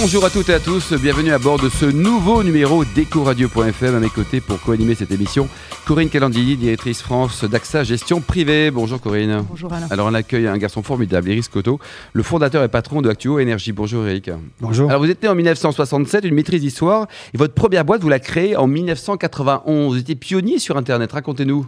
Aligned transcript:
Bonjour 0.00 0.24
à 0.24 0.30
toutes 0.30 0.48
et 0.48 0.54
à 0.54 0.60
tous, 0.60 0.92
bienvenue 0.92 1.32
à 1.32 1.38
bord 1.38 1.58
de 1.58 1.68
ce 1.68 1.84
nouveau 1.84 2.44
numéro 2.44 2.84
d'Ecoradio.fm. 2.84 3.96
À 3.96 3.98
mes 3.98 4.08
côtés 4.08 4.40
pour 4.40 4.60
co-animer 4.60 4.94
cette 4.94 5.10
émission, 5.10 5.48
Corinne 5.86 6.08
Calandilli, 6.08 6.56
directrice 6.56 7.02
France 7.02 7.42
d'AXA 7.42 7.82
Gestion 7.82 8.20
Privée. 8.20 8.70
Bonjour 8.70 9.00
Corinne. 9.00 9.44
Bonjour 9.50 9.72
Alain. 9.72 9.88
Alors 9.90 10.06
on 10.06 10.14
accueille 10.14 10.46
un 10.46 10.56
garçon 10.56 10.84
formidable, 10.84 11.28
Eric 11.28 11.42
Scotto, 11.42 11.80
le 12.12 12.22
fondateur 12.22 12.62
et 12.62 12.68
patron 12.68 13.02
de 13.02 13.10
Actuo 13.10 13.40
Énergie. 13.40 13.72
Bonjour 13.72 14.06
Eric. 14.06 14.30
Bonjour. 14.60 14.88
Alors 14.88 15.02
vous 15.02 15.10
êtes 15.10 15.20
né 15.20 15.28
en 15.28 15.34
1967, 15.34 16.24
une 16.24 16.34
maîtrise 16.34 16.60
d'histoire, 16.60 17.08
et 17.34 17.36
votre 17.36 17.54
première 17.54 17.84
boîte, 17.84 18.00
vous 18.00 18.08
la 18.08 18.20
créée 18.20 18.54
en 18.56 18.68
1991. 18.68 19.94
Vous 19.94 19.98
étiez 19.98 20.14
pionnier 20.14 20.60
sur 20.60 20.76
Internet, 20.76 21.10
racontez-nous. 21.10 21.66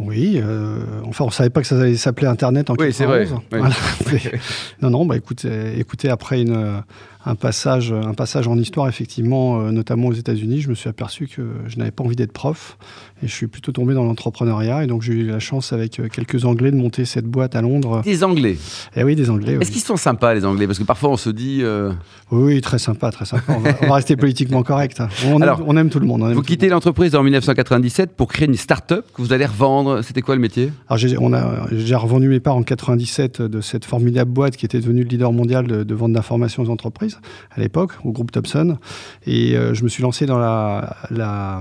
Oui, 0.00 0.40
euh, 0.40 0.78
enfin, 1.06 1.24
on 1.24 1.30
savait 1.30 1.50
pas 1.50 1.60
que 1.60 1.66
ça 1.66 1.80
allait 1.80 1.96
s'appeler 1.96 2.28
Internet 2.28 2.70
en 2.70 2.76
Oui, 2.78 2.92
c'est 2.92 3.04
vrai. 3.04 3.26
91. 3.26 3.42
Oui. 3.50 3.58
Voilà. 3.58 4.30
non, 4.82 4.90
non, 4.90 5.06
bah 5.06 5.16
écoutez, 5.16 5.76
écoutez 5.76 6.08
après 6.08 6.40
une, 6.40 6.84
un, 7.28 7.34
passage, 7.34 7.92
un 7.92 8.14
passage 8.14 8.48
en 8.48 8.56
histoire, 8.56 8.88
effectivement, 8.88 9.60
euh, 9.60 9.70
notamment 9.70 10.08
aux 10.08 10.12
États-Unis, 10.12 10.60
je 10.62 10.68
me 10.70 10.74
suis 10.74 10.88
aperçu 10.88 11.26
que 11.28 11.42
je 11.66 11.76
n'avais 11.78 11.90
pas 11.90 12.02
envie 12.04 12.16
d'être 12.16 12.32
prof 12.32 12.78
et 13.22 13.26
je 13.28 13.32
suis 13.32 13.46
plutôt 13.48 13.72
tombé 13.72 13.94
dans 13.94 14.04
l'entrepreneuriat. 14.04 14.84
Et 14.84 14.86
donc, 14.86 15.02
j'ai 15.02 15.12
eu 15.12 15.26
la 15.26 15.38
chance, 15.40 15.72
avec 15.72 16.00
euh, 16.00 16.08
quelques 16.08 16.44
Anglais, 16.44 16.70
de 16.70 16.76
monter 16.76 17.04
cette 17.04 17.26
boîte 17.26 17.54
à 17.56 17.62
Londres. 17.62 18.02
Des 18.04 18.24
Anglais. 18.24 18.56
Et 18.96 19.04
oui, 19.04 19.14
des 19.16 19.28
Anglais. 19.30 19.56
oui. 19.56 19.62
Est-ce 19.62 19.70
qu'ils 19.70 19.80
sont 19.82 19.96
sympas 19.96 20.34
les 20.34 20.44
Anglais? 20.44 20.66
Parce 20.66 20.78
que 20.78 20.84
parfois 20.84 21.10
on 21.10 21.16
se 21.16 21.30
dit... 21.30 21.60
euh, 21.62 21.92
Oui, 22.30 22.60
très 22.60 22.78
sympa, 22.78 23.10
très 23.10 23.24
sympa. 23.24 23.54
On 23.56 23.60
va, 23.60 23.70
on 23.82 23.86
va 23.88 23.94
rester 23.96 24.16
politiquement 24.16 24.62
correct. 24.62 25.02
On, 25.26 25.40
Alors, 25.40 25.58
aime, 25.60 25.64
on 25.68 25.76
aime 25.76 25.90
tout 25.90 26.00
le 26.00 26.06
monde. 26.06 26.22
Vous 26.32 26.42
quittez 26.42 26.68
l'entreprise 26.68 27.14
en 27.14 27.22
1997 27.22 28.16
pour 28.16 28.28
créer 28.28 28.46
une 28.48 28.54
start-up 28.54 29.04
que 29.14 29.20
vous 29.22 29.32
allez 29.32 29.46
revendre. 29.46 30.02
C'était 30.02 30.22
quoi 30.22 30.34
le 30.34 30.40
métier? 30.40 30.72
Alors 30.88 30.98
j'ai, 30.98 31.16
on 31.18 31.32
a, 31.32 31.66
j'ai 31.72 31.94
revendu 31.94 32.28
mes 32.28 32.40
parts 32.40 32.56
en 32.56 32.62
97 32.62 33.42
de 33.42 33.60
cette 33.60 33.84
formidable 33.84 34.30
boîte 34.30 34.56
qui 34.56 34.64
était 34.64 34.80
devenue 34.80 35.02
le 35.02 35.08
leader 35.08 35.32
mondial 35.32 35.66
de, 35.66 35.82
de 35.82 35.94
vente 35.94 36.12
d'informations 36.12 36.62
aux 36.62 36.70
entreprises 36.70 37.17
à 37.50 37.60
l'époque, 37.60 37.92
au 38.04 38.12
groupe 38.12 38.32
Thomson. 38.32 38.78
Et 39.26 39.56
euh, 39.56 39.74
je 39.74 39.84
me 39.84 39.88
suis 39.88 40.02
lancé 40.02 40.26
dans 40.26 40.38
la, 40.38 41.60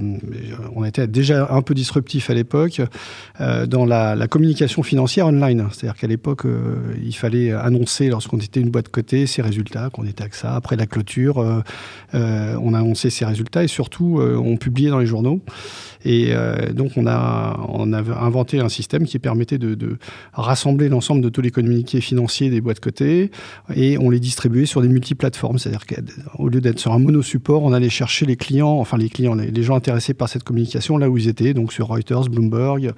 On 0.75 0.83
était 0.83 1.08
déjà 1.08 1.47
un 1.52 1.61
peu 1.61 1.73
disruptif 1.73 2.30
à 2.30 2.33
l'époque 2.33 2.81
euh, 3.41 3.66
dans 3.66 3.85
la, 3.85 4.28
communication 4.28 4.83
financière 4.83 5.28
online. 5.28 5.67
C'est-à-dire 5.72 6.00
qu'à 6.00 6.08
l'époque, 6.08 6.45
euh, 6.45 6.75
il 7.03 7.16
fallait 7.16 7.52
annoncer 7.52 8.09
lorsqu'on 8.09 8.38
était 8.38 8.59
une 8.59 8.69
boîte 8.69 8.89
cotée 8.89 9.25
ses 9.28 9.41
résultats, 9.41 9.89
qu'on 9.91 10.05
était 10.05 10.23
AXA. 10.23 10.55
Après 10.55 10.75
la 10.75 10.85
clôture, 10.85 11.38
on 12.13 12.73
a 12.73 12.80
annoncé 12.80 13.09
ses 13.09 13.25
résultats 13.25 13.63
et 13.63 13.67
surtout, 13.67 14.19
on 14.22 14.58
publiait 14.58 14.89
dans 14.89 15.00
les 15.00 15.05
journaux. 15.05 15.41
Et 16.05 16.33
donc, 16.73 16.91
on 16.97 17.08
a, 17.08 17.58
inventé 18.19 18.59
un 18.59 18.69
système 18.69 19.05
qui 19.05 19.19
permettait 19.19 19.58
de, 19.58 19.75
de 19.75 19.97
rassembler 20.33 20.89
l'ensemble 20.89 21.22
de 21.22 21.30
tous 21.30 21.41
les 21.41 21.52
communiqués 21.52 22.02
financiers 22.02 22.50
des 22.50 22.61
boîtes 22.61 22.80
cotées 22.80 23.31
et 23.75 23.97
on 23.97 24.09
les 24.09 24.19
distribuait 24.19 24.66
sur 24.66 24.81
des 24.81 24.88
multiplateformes. 24.88 25.36
C'est-à-dire 25.57 25.85
qu'au 25.85 26.49
lieu 26.49 26.61
d'être 26.61 26.80
sur 26.80 26.93
un 26.93 26.99
monosupport, 26.99 27.63
on 27.63 27.73
allait 27.73 27.89
chercher 27.89 28.25
les 28.25 28.35
clients, 28.35 28.77
enfin 28.80 28.97
les 28.97 29.09
clients, 29.09 29.35
les, 29.35 29.63
gens 29.63 29.75
intéressés 29.75 30.13
par 30.13 30.29
cette 30.29 30.44
communication 30.44 30.97
là 30.97 31.09
où 31.09 31.17
ils 31.17 31.27
étaient, 31.27 31.53
donc 31.53 31.73
sur 31.73 31.88
Reuters, 31.88 32.29
Bloomberg, 32.29 32.94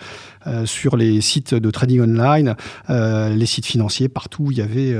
euh, 0.47 0.65
sur 0.65 0.97
les 0.97 1.21
sites 1.21 1.53
de 1.53 1.71
trading 1.71 2.01
online, 2.01 2.55
euh, 2.89 3.33
les 3.33 3.45
sites 3.45 3.65
financiers, 3.65 4.09
partout 4.09 4.43
où 4.43 4.51
il 4.51 4.57
y 4.57 4.61
avait 4.61 4.95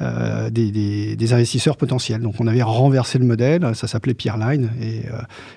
euh, 0.00 0.50
des, 0.50 1.32
investisseurs 1.32 1.76
potentiels. 1.76 2.22
Donc 2.22 2.34
on 2.40 2.46
avait 2.46 2.62
renversé 2.62 3.18
le 3.18 3.26
modèle, 3.26 3.74
ça 3.74 3.86
s'appelait 3.86 4.14
Peerline 4.14 4.70
et, 4.80 5.00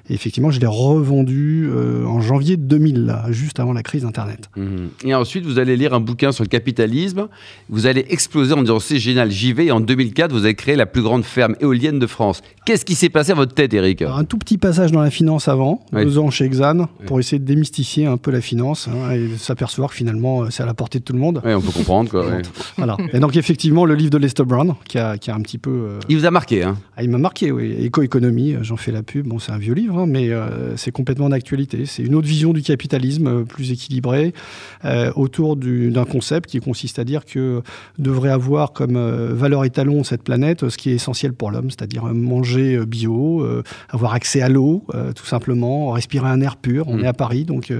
et 0.09 0.13
effectivement 0.13 0.52
je 0.52 0.59
l'ai 0.59 0.67
revendu 0.67 1.69
en 2.06 2.19
janvier 2.19 2.58
2000, 2.58 3.06
là, 3.06 3.25
juste 3.30 3.59
avant 3.59 3.73
la 3.73 3.83
crise 3.83 4.06
Internet. 4.06 4.50
Mhm. 4.56 4.89
Et 5.06 5.13
ensuite, 5.13 5.45
vous 5.45 5.59
allez 5.59 5.78
lire 5.78 5.94
un 5.94 6.00
bouquin 6.00 6.31
sur 6.31 6.44
le 6.44 6.50
capitalisme. 6.50 7.28
Vous 7.69 7.85
allez 7.85 8.06
exploser 8.09 8.53
en 8.53 8.61
disant 8.61 8.80
c'est 8.80 9.00
génial, 9.00 9.31
j'y 9.31 9.53
vais. 9.53 9.66
Et 9.67 9.72
en 9.72 9.80
2004, 9.80 10.31
vous 10.31 10.46
avez 10.46 10.56
créé 10.56 10.75
la 10.75 10.85
plus 10.85 11.01
grande 11.01 11.10
ferme 11.22 11.55
éolienne 11.59 11.99
de 11.99 12.07
France. 12.07 12.41
Qu'est-ce 12.66 12.85
qui 12.85 12.95
s'est 12.95 13.09
passé 13.09 13.31
à 13.31 13.35
votre 13.35 13.53
tête, 13.53 13.73
Eric 13.73 14.01
Alors, 14.01 14.17
un 14.17 14.23
tout 14.23 14.38
petit 14.38 14.57
passage 14.57 14.91
dans 14.91 15.01
la 15.01 15.09
finance 15.11 15.47
avant, 15.47 15.83
Oui. 15.94 16.03
deux 16.05 16.17
ans 16.19 16.29
chez 16.29 16.45
Exane, 16.45 16.88
pour 17.07 17.19
essayer 17.19 17.39
de 17.39 17.45
démystifier 17.45 18.05
un 18.05 18.17
peu 18.17 18.31
la 18.31 18.39
finance 18.41 18.88
hein, 18.88 19.11
et 19.11 19.38
s'apercevoir 19.38 19.89
que 19.91 19.95
finalement 19.97 20.44
euh, 20.44 20.47
c'est 20.51 20.63
à 20.63 20.66
la 20.66 20.73
portée 20.73 20.99
de 20.99 21.03
tout 21.03 21.13
le 21.13 21.19
monde. 21.19 21.41
Oui, 21.44 21.53
on 21.53 21.61
peut 21.61 21.72
comprendre. 21.72 22.09
Quoi, 22.09 22.25
ouais. 22.27 22.41
Voilà. 22.77 22.97
Et 23.13 23.19
donc 23.19 23.35
effectivement 23.35 23.85
le 23.85 23.95
livre 23.95 24.11
de 24.11 24.17
Lester 24.17 24.44
Brown 24.44 24.73
qui 24.88 24.97
a, 24.99 25.17
qui 25.17 25.31
a 25.31 25.35
un 25.35 25.41
petit 25.41 25.57
peu... 25.57 25.69
euh, 25.72 25.99
Il 26.09 26.17
vous 26.17 26.25
a 26.25 26.31
marqué, 26.31 26.63
hein 26.63 26.77
Ah, 26.95 27.03
il 27.03 27.09
m'a 27.09 27.17
marqué, 27.17 27.51
oui. 27.51 27.75
Éco-économie, 27.79 28.53
euh, 28.53 28.59
j'en 28.63 28.78
fais 28.78 28.91
la 28.91 29.03
pub. 29.03 29.28
Bon, 29.28 29.39
c'est 29.39 29.51
un 29.51 29.57
vieux 29.57 29.73
livre, 29.73 29.97
hein, 29.99 30.05
mais 30.07 30.29
euh, 30.29 30.75
c'est 30.78 30.91
complètement 30.91 31.29
d'actualité. 31.29 31.85
C'est 31.85 32.03
une 32.03 32.16
autre 32.16 32.28
vision 32.28 32.53
du 32.53 32.61
capitalisme, 32.61 33.28
euh, 33.28 33.43
plus 33.43 33.72
équilibrée, 33.72 34.33
autour 35.16 35.55
du- 35.55 35.91
d'un 35.91 36.05
concept 36.05 36.49
qui 36.49 36.59
consiste 36.59 36.99
à 36.99 37.03
dire 37.03 37.25
que 37.25 37.61
devrait 37.97 38.29
avoir 38.31 38.73
comme 38.73 38.97
valeur 39.33 39.63
étalon 39.66 40.03
cette 40.03 40.23
planète 40.23 40.69
ce 40.69 40.78
qui 40.78 40.89
est 40.91 40.97
essentiel 41.01 41.34
pour 41.34 41.51
l'homme, 41.51 41.69
c'est-à-dire 41.69 42.03
manger 42.06 42.75
euh, 42.75 42.85
bio, 42.85 43.41
euh, 43.41 43.63
avoir 43.89 44.13
accès 44.13 44.41
à 44.41 44.50
l'eau, 44.50 44.85
euh, 44.94 45.12
tout 45.13 45.25
simplement, 45.25 45.91
respirer 45.91 46.28
un 46.29 46.41
air 46.41 46.57
pur. 46.57 46.88
On 46.88 46.97
Mm. 46.97 47.03
est 47.03 47.07
à 47.07 47.13
Paris, 47.13 47.45
donc 47.45 47.73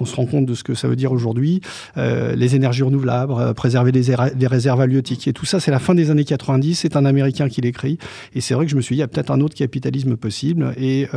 on 0.00 0.04
se 0.04 0.14
rend 0.14 0.26
compte 0.26 0.46
de 0.46 0.54
ce 0.54 0.62
que 0.62 0.74
ça 0.74 0.86
veut 0.88 0.96
dire 0.96 1.12
aujourd'hui. 1.12 1.60
Les 1.96 2.54
énergies 2.56 2.82
renouvelables, 2.82 3.54
préserver 3.54 3.92
les, 3.92 4.02
les 4.38 4.46
réserves 4.46 4.80
halieutiques. 4.80 5.26
Et 5.28 5.32
tout 5.32 5.46
ça, 5.46 5.60
c'est 5.60 5.70
la 5.70 5.78
fin 5.78 5.94
des 5.94 6.10
années 6.10 6.24
90. 6.24 6.74
C'est 6.76 6.96
un 6.96 7.04
Américain 7.04 7.48
qui 7.48 7.60
l'écrit. 7.60 7.98
Et 8.34 8.40
c'est 8.40 8.54
vrai 8.54 8.64
que 8.66 8.70
je 8.70 8.76
me 8.76 8.80
suis 8.80 8.94
dit, 8.94 8.98
il 8.98 9.00
y 9.00 9.04
a 9.04 9.08
peut-être 9.08 9.30
un 9.30 9.40
autre 9.40 9.54
capitalisme 9.54 10.16
possible. 10.16 10.72
Et, 10.76 11.08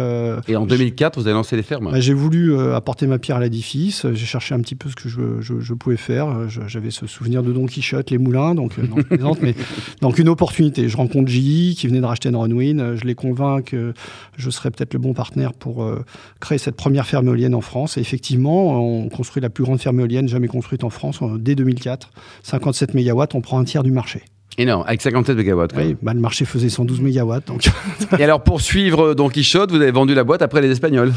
Et 0.48 0.56
en 0.56 0.66
2004, 0.66 1.20
vous 1.20 1.28
avez 1.28 1.34
lancé 1.34 1.56
les 1.56 1.64
fermes. 1.64 1.92
bah, 1.92 2.00
j'ai 2.00 2.14
voulu 2.14 2.58
apporter 2.74 3.08
ma 3.08 3.20
pierre 3.20 3.38
à 3.38 3.42
l'édifice. 3.42 4.06
J'ai 4.14 4.26
cherché 4.26 4.56
un 4.56 4.60
petit 4.62 4.76
peu 4.76 4.90
ce 4.90 4.96
que 4.96 5.10
je, 5.10 5.42
je- 5.42 5.60
je 5.60 5.74
pouvais 5.74 5.98
faire. 5.98 6.50
J'avais 6.68 6.92
ce 6.92 7.06
souvenir 7.08 7.44
de 7.44 7.52
Don 7.52 7.66
Quichotte, 7.66 8.10
les 8.12 8.18
moulins, 8.18 8.56
donc 8.56 8.78
non, 9.20 9.36
mais 9.42 9.54
donc 10.02 10.18
une 10.20 10.30
opportunité. 10.30 10.90
Je 10.90 10.98
rencontre 10.98 11.30
GE 11.42 11.76
qui 11.76 11.88
venait 11.88 12.00
de 12.00 12.06
racheter 12.06 12.30
Enronwin. 12.30 12.80
Euh, 12.80 12.96
Je 12.96 13.06
les 13.06 13.16
convainc 13.16 13.66
que 13.66 13.94
je 14.38 14.50
serais 14.50 14.72
peut-être 14.72 14.94
le 14.94 15.00
bon 15.00 15.14
partenaire 15.14 15.54
pour 15.54 15.84
euh, 15.84 16.04
créer 16.40 16.58
cette 16.58 16.76
première 16.76 17.06
ferme 17.06 17.28
éolienne 17.28 17.56
en 17.56 17.62
France. 17.62 17.98
Et 17.98 18.02
effectivement, 18.02 18.82
on 18.82 19.10
construit 19.10 19.42
la 19.42 19.50
plus 19.50 19.64
grande 19.64 19.80
ferme 19.80 20.00
éolienne 20.00 20.28
jamais 20.28 20.48
construite 20.48 20.84
en 20.84 20.90
France 20.90 21.20
euh, 21.22 21.38
dès 21.38 21.56
2004. 21.56 22.12
57 22.44 22.94
mégawatts, 22.94 23.36
on 23.36 23.42
prend 23.42 23.60
un 23.60 23.64
tiers 23.64 23.84
du 23.84 23.92
marché. 23.92 24.24
Énorme, 24.58 24.84
avec 24.86 25.02
57 25.02 25.38
mégawatts. 25.38 25.72
Oui, 25.78 25.96
bah, 26.02 26.14
le 26.14 26.20
marché 26.20 26.46
faisait 26.46 26.70
112 26.70 27.02
mégawatts, 27.02 27.48
donc 27.48 27.70
Et 28.20 28.24
alors, 28.24 28.44
pour 28.44 28.62
suivre 28.62 29.14
Don 29.14 29.30
Quichotte, 29.30 29.72
vous 29.72 29.82
avez 29.82 29.92
vendu 29.92 30.14
la 30.14 30.24
boîte 30.24 30.42
après 30.42 30.62
les 30.62 30.70
Espagnols. 30.70 31.14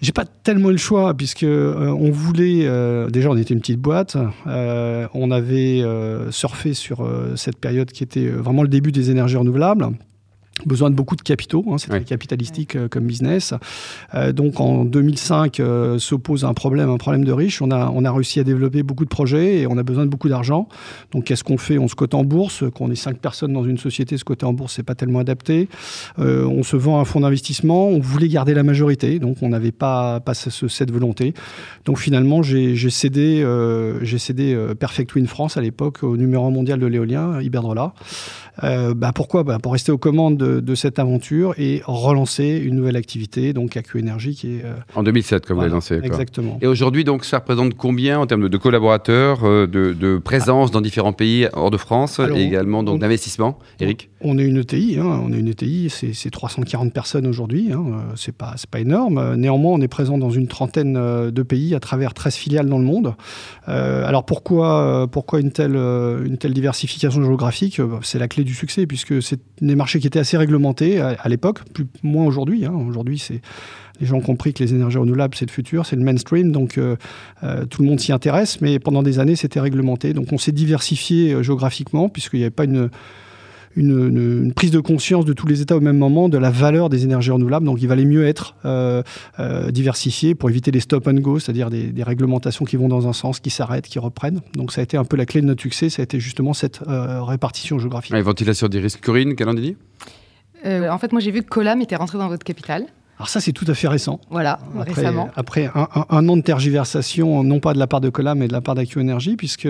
J'ai 0.00 0.12
pas 0.12 0.24
tellement 0.24 0.70
le 0.70 0.76
choix 0.76 1.14
puisque 1.14 1.42
euh, 1.42 1.88
on 1.88 2.10
voulait 2.10 2.66
euh, 2.66 3.08
déjà 3.08 3.30
on 3.30 3.36
était 3.36 3.54
une 3.54 3.60
petite 3.60 3.80
boîte, 3.80 4.16
euh, 4.46 5.08
on 5.14 5.30
avait 5.30 5.80
euh, 5.82 6.30
surfé 6.30 6.74
sur 6.74 7.00
euh, 7.00 7.34
cette 7.36 7.58
période 7.58 7.90
qui 7.90 8.02
était 8.02 8.26
euh, 8.26 8.36
vraiment 8.36 8.62
le 8.62 8.68
début 8.68 8.92
des 8.92 9.10
énergies 9.10 9.36
renouvelables. 9.36 9.88
Besoin 10.66 10.90
de 10.90 10.96
beaucoup 10.96 11.14
de 11.16 11.22
capitaux, 11.22 11.64
hein, 11.70 11.78
c'est 11.78 11.88
très 11.88 12.04
capitalistique 12.04 12.74
euh, 12.76 12.88
comme 12.88 13.04
business. 13.04 13.54
Euh, 14.14 14.32
donc 14.32 14.58
en 14.60 14.84
2005 14.84 15.60
euh, 15.60 15.98
s'oppose 15.98 16.44
un 16.44 16.54
problème, 16.54 16.90
un 16.90 16.96
problème 16.98 17.24
de 17.24 17.30
riches. 17.32 17.62
On 17.62 17.70
a, 17.70 17.88
on 17.94 18.04
a 18.04 18.10
réussi 18.12 18.40
à 18.40 18.44
développer 18.44 18.82
beaucoup 18.82 19.04
de 19.04 19.08
projets 19.08 19.60
et 19.60 19.66
on 19.68 19.78
a 19.78 19.84
besoin 19.84 20.04
de 20.04 20.10
beaucoup 20.10 20.28
d'argent. 20.28 20.68
Donc 21.12 21.24
qu'est-ce 21.24 21.44
qu'on 21.44 21.56
fait? 21.56 21.78
On 21.78 21.86
se 21.86 21.94
cote 21.94 22.14
en 22.14 22.24
bourse. 22.24 22.64
Quand 22.74 22.86
on 22.86 22.90
est 22.90 22.96
cinq 22.96 23.18
personnes 23.18 23.52
dans 23.52 23.64
une 23.64 23.78
société, 23.78 24.18
se 24.18 24.24
coter 24.24 24.44
en 24.44 24.52
bourse, 24.52 24.74
c'est 24.74 24.82
pas 24.82 24.96
tellement 24.96 25.20
adapté. 25.20 25.68
Euh, 26.18 26.44
on 26.46 26.64
se 26.64 26.76
vend 26.76 26.98
à 26.98 27.02
un 27.02 27.04
fonds 27.04 27.20
d'investissement. 27.20 27.86
On 27.88 28.00
voulait 28.00 28.28
garder 28.28 28.52
la 28.52 28.64
majorité, 28.64 29.20
donc 29.20 29.36
on 29.42 29.48
n'avait 29.50 29.70
pas, 29.72 30.18
pas 30.20 30.34
ce- 30.34 30.66
cette 30.68 30.90
volonté. 30.90 31.32
Donc 31.84 31.98
finalement, 31.98 32.42
j'ai 32.42 32.76
cédé, 32.90 33.46
j'ai 34.02 34.18
cédé 34.18 34.56
Perfect 34.78 35.14
Wind 35.14 35.28
France 35.28 35.56
à 35.56 35.60
l'époque 35.60 36.02
au 36.02 36.16
numéro 36.16 36.50
mondial 36.50 36.80
de 36.80 36.86
l'éolien, 36.86 37.40
Iberdrola. 37.40 37.92
Bah 38.62 39.12
pourquoi? 39.14 39.44
Bah 39.44 39.58
Pour 39.62 39.72
rester 39.72 39.92
aux 39.92 39.98
commandes 39.98 40.36
de, 40.38 40.55
de 40.60 40.74
cette 40.74 40.98
aventure 40.98 41.54
et 41.58 41.82
relancer 41.86 42.60
une 42.64 42.76
nouvelle 42.76 42.96
activité, 42.96 43.52
donc 43.52 43.76
AQ 43.76 43.98
Énergie, 43.98 44.34
qui 44.34 44.56
est. 44.56 44.64
euh, 44.64 44.74
En 44.94 45.02
2007, 45.02 45.46
comme 45.46 45.56
vous 45.56 45.62
l'avez 45.62 45.72
lancé. 45.74 45.98
Exactement. 46.02 46.58
Et 46.60 46.66
aujourd'hui, 46.66 47.04
donc, 47.04 47.24
ça 47.24 47.38
représente 47.38 47.74
combien 47.74 48.18
en 48.18 48.26
termes 48.26 48.48
de, 48.48 48.56
collaborateurs, 48.58 49.44
euh, 49.44 49.66
de, 49.66 49.92
de 49.92 50.18
présence 50.18 50.70
dans 50.70 50.80
différents 50.80 51.12
pays 51.12 51.48
hors 51.52 51.70
de 51.70 51.76
France 51.76 52.20
Alors, 52.20 52.36
et 52.36 52.42
également 52.44 52.82
donc 52.82 52.96
on- 52.96 52.98
d'investissement 52.98 53.58
Eric? 53.80 54.10
On 54.20 54.38
est 54.38 54.44
une 54.44 54.56
ETI, 54.58 54.98
hein, 54.98 55.20
on 55.24 55.32
est 55.32 55.38
une 55.38 55.48
ETI, 55.48 55.88
c'est 55.90 56.12
c'est 56.14 56.30
340 56.30 56.92
personnes 56.92 57.26
aujourd'hui, 57.26 57.70
hein, 57.72 57.84
euh, 57.88 58.12
c'est 58.16 58.34
pas, 58.34 58.54
pas 58.70 58.80
énorme. 58.80 59.34
Néanmoins, 59.36 59.72
on 59.74 59.80
est 59.80 59.88
présent 59.88 60.18
dans 60.18 60.30
une 60.30 60.48
trentaine 60.48 60.94
de 60.94 61.42
pays 61.42 61.74
à 61.74 61.80
travers 61.80 62.14
13 62.14 62.34
filiales 62.34 62.66
dans 62.68 62.78
le 62.78 62.84
monde. 62.84 63.14
Euh, 63.68 64.06
alors 64.06 64.24
pourquoi, 64.24 65.06
pourquoi 65.10 65.40
une, 65.40 65.52
telle, 65.52 65.76
une 65.76 66.38
telle 66.38 66.54
diversification 66.54 67.22
géographique? 67.22 67.80
C'est 68.02 68.18
la 68.18 68.28
clé 68.28 68.44
du 68.44 68.54
succès, 68.54 68.86
puisque 68.86 69.22
c'est 69.22 69.40
des 69.60 69.74
marchés 69.74 69.98
qui 70.00 70.06
étaient 70.06 70.18
assez 70.18 70.36
réglementés 70.46 71.00
à, 71.00 71.28
l'époque, 71.28 71.60
plus 71.72 71.86
moins 72.02 72.24
aujourd'hui. 72.24 72.64
hein. 72.64 72.72
Aujourd'hui, 72.72 73.18
c'est 73.18 73.40
les 74.00 74.06
gens 74.06 74.16
ont 74.16 74.20
compris 74.20 74.52
que 74.52 74.62
les 74.62 74.74
énergies 74.74 74.98
renouvelables, 74.98 75.34
c'est 75.34 75.46
le 75.46 75.50
futur, 75.50 75.86
c'est 75.86 75.96
le 75.96 76.02
mainstream, 76.02 76.52
donc 76.52 76.78
euh, 76.78 76.96
euh, 77.42 77.64
tout 77.64 77.82
le 77.82 77.88
monde 77.88 78.00
s'y 78.00 78.12
intéresse, 78.12 78.60
mais 78.60 78.78
pendant 78.78 79.02
des 79.02 79.18
années, 79.18 79.36
c'était 79.36 79.60
réglementé. 79.60 80.12
Donc 80.12 80.32
on 80.32 80.38
s'est 80.38 80.52
diversifié 80.52 81.32
euh, 81.32 81.42
géographiquement, 81.42 82.08
puisqu'il 82.08 82.38
n'y 82.38 82.44
avait 82.44 82.50
pas 82.50 82.64
une, 82.64 82.90
prise 84.54 84.70
de 84.70 84.80
conscience 84.80 85.26
de 85.26 85.34
tous 85.34 85.46
les 85.46 85.60
États 85.60 85.76
au 85.76 85.80
même 85.80 85.98
moment 85.98 86.30
de 86.30 86.38
la 86.38 86.50
valeur 86.50 86.88
des 86.88 87.04
énergies 87.04 87.30
renouvelables. 87.30 87.66
Donc 87.66 87.82
il 87.82 87.86
valait 87.86 88.06
mieux 88.06 88.26
être 88.26 88.54
diversifié 89.70 90.34
pour 90.34 90.48
éviter 90.48 90.70
les 90.70 90.80
stop 90.80 91.06
and 91.06 91.20
go, 91.20 91.38
c'est-à-dire 91.38 91.68
des, 91.68 92.02
réglementations 92.02 92.64
qui 92.64 92.76
vont 92.76 92.88
dans 92.88 93.06
un 93.06 93.12
sens, 93.12 93.38
qui 93.38 93.50
s'arrêtent, 93.50 93.86
qui 93.86 93.98
reprennent. 93.98 94.40
Donc 94.54 94.72
ça 94.72 94.80
a 94.80 94.84
été 94.84 94.96
un 94.96 95.04
peu 95.04 95.18
la 95.18 95.26
clé 95.26 95.42
de 95.42 95.46
notre 95.46 95.60
succès, 95.60 95.90
ça 95.90 96.00
a 96.00 96.04
été 96.04 96.20
justement 96.20 96.54
cette 96.54 96.80
répartition 96.86 97.78
géographique. 97.78 98.12
La 98.12 98.22
ventilation 98.22 98.66
des 98.68 98.80
risques. 98.80 99.02
Corinne 99.02 99.34
Calandini 99.34 99.76
En 100.66 100.98
fait, 100.98 101.12
moi 101.12 101.20
j'ai 101.20 101.30
vu 101.30 101.42
que 101.42 101.48
Colam 101.48 101.80
était 101.80 101.96
rentré 101.96 102.18
dans 102.18 102.28
votre 102.28 102.44
capitale. 102.44 102.86
Alors 103.18 103.28
ça, 103.28 103.40
c'est 103.40 103.52
tout 103.52 103.64
à 103.68 103.74
fait 103.74 103.88
récent. 103.88 104.20
Voilà, 104.30 104.58
récemment. 104.76 105.30
Après 105.36 105.70
un, 105.74 106.28
an 106.28 106.36
de 106.36 106.42
tergiversation, 106.42 107.42
non 107.42 107.60
pas 107.60 107.72
de 107.72 107.78
la 107.78 107.86
part 107.86 108.02
de 108.02 108.10
Colam, 108.10 108.38
mais 108.38 108.48
de 108.48 108.52
la 108.52 108.60
part 108.60 108.74
d'AQ 108.74 109.00
Energy, 109.00 109.36
puisque 109.36 109.68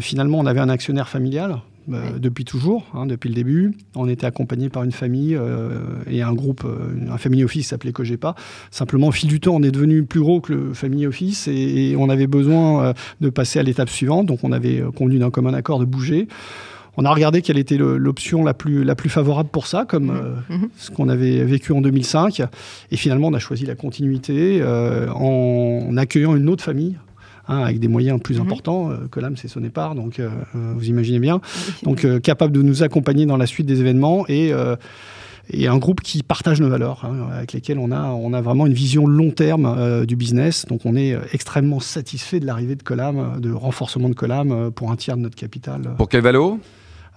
finalement, 0.00 0.38
on 0.38 0.46
avait 0.46 0.60
un 0.60 0.70
actionnaire 0.70 1.08
familial 1.08 1.58
euh, 1.92 2.18
depuis 2.18 2.46
toujours, 2.46 2.86
hein, 2.94 3.04
depuis 3.04 3.28
le 3.28 3.34
début. 3.34 3.74
On 3.94 4.08
était 4.08 4.24
accompagné 4.24 4.70
par 4.70 4.84
une 4.84 4.92
famille 4.92 5.36
euh, 5.36 5.80
et 6.08 6.22
un 6.22 6.32
groupe, 6.32 6.64
euh, 6.64 7.12
un 7.12 7.18
family 7.18 7.44
office 7.44 7.68
s'appelait 7.68 7.92
Cogepa. 7.92 8.34
Simplement, 8.70 9.08
au 9.08 9.12
fil 9.12 9.28
du 9.28 9.38
temps, 9.38 9.54
on 9.54 9.62
est 9.62 9.70
devenu 9.70 10.04
plus 10.04 10.20
gros 10.20 10.40
que 10.40 10.54
le 10.54 10.72
family 10.72 11.06
office 11.06 11.46
et, 11.46 11.94
on 11.98 12.08
avait 12.08 12.26
besoin 12.26 12.94
de 13.20 13.30
passer 13.30 13.58
à 13.58 13.62
l'étape 13.62 13.90
suivante. 13.90 14.26
Donc, 14.26 14.40
on 14.42 14.52
avait 14.52 14.82
convenu 14.96 15.18
d'un 15.18 15.30
commun 15.30 15.52
accord 15.52 15.78
de 15.78 15.84
bouger. 15.84 16.26
On 16.96 17.04
a 17.04 17.12
regardé 17.12 17.42
quelle 17.42 17.58
était 17.58 17.76
l'option 17.76 18.44
la 18.44 18.54
plus, 18.54 18.84
la 18.84 18.94
plus 18.94 19.10
favorable 19.10 19.48
pour 19.50 19.66
ça, 19.66 19.84
comme 19.84 20.12
mmh. 20.48 20.54
Mmh. 20.54 20.68
ce 20.76 20.90
qu'on 20.90 21.08
avait 21.08 21.44
vécu 21.44 21.72
en 21.72 21.80
2005. 21.80 22.42
Et 22.90 22.96
finalement, 22.96 23.28
on 23.28 23.34
a 23.34 23.38
choisi 23.38 23.66
la 23.66 23.74
continuité 23.74 24.62
en 24.64 25.96
accueillant 25.96 26.36
une 26.36 26.48
autre 26.48 26.62
famille 26.62 26.96
Hein, 27.46 27.58
avec 27.58 27.78
des 27.78 27.88
moyens 27.88 28.20
plus 28.20 28.36
mhm. 28.36 28.46
importants 28.46 28.90
euh, 28.90 28.96
que 29.10 29.20
l'âme, 29.20 29.36
c'est 29.36 29.48
son 29.48 29.62
épargne, 29.64 29.96
donc 29.96 30.18
euh, 30.18 30.30
euh, 30.56 30.72
vous 30.74 30.88
imaginez 30.88 31.18
bien. 31.18 31.40
Donc 31.82 32.06
capable 32.20 32.52
de 32.52 32.62
nous 32.62 32.82
accompagner 32.82 33.26
dans 33.26 33.36
la 33.36 33.46
suite 33.46 33.66
des 33.66 33.80
événements 33.80 34.24
et 34.28 34.52
et 35.50 35.66
un 35.66 35.76
groupe 35.76 36.00
qui 36.00 36.22
partage 36.22 36.62
nos 36.62 36.70
valeurs, 36.70 37.04
hein, 37.04 37.28
avec 37.34 37.52
lesquels 37.52 37.78
on 37.78 37.92
a, 37.92 38.04
on 38.08 38.32
a 38.32 38.40
vraiment 38.40 38.64
une 38.64 38.72
vision 38.72 39.06
long 39.06 39.30
terme 39.30 40.06
du 40.06 40.16
business. 40.16 40.64
Donc 40.64 40.86
on 40.86 40.96
est 40.96 41.18
extrêmement 41.34 41.80
satisfait 41.80 42.40
de 42.40 42.46
l'arrivée 42.46 42.76
de 42.76 42.82
Colam, 42.82 43.38
de 43.40 43.52
renforcement 43.52 44.08
de 44.08 44.14
Colam 44.14 44.70
pour 44.70 44.90
un 44.90 44.96
tiers 44.96 45.18
de 45.18 45.22
notre 45.22 45.36
capital. 45.36 45.82
Pour 45.98 46.08
quel 46.08 46.22
valo? 46.22 46.58